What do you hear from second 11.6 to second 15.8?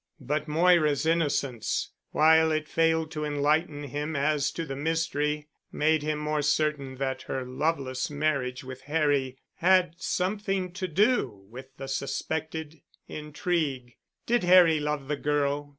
the suspected intrigue. Did Harry love the girl?